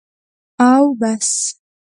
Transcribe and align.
او 0.67 0.83
بس. 0.99 1.29